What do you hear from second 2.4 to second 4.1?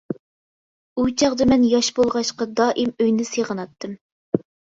دائىم ئۆينى سېغىناتتىم.